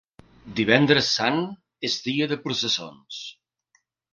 [0.59, 1.37] Divendres Sant
[1.91, 3.21] és dia de processons.